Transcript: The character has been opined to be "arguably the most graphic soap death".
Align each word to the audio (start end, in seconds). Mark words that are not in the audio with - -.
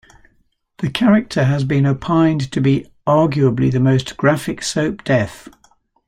The 0.79 0.89
character 0.89 1.43
has 1.43 1.63
been 1.63 1.85
opined 1.85 2.51
to 2.53 2.59
be 2.59 2.87
"arguably 3.05 3.71
the 3.71 3.79
most 3.79 4.17
graphic 4.17 4.63
soap 4.63 5.03
death". 5.03 5.47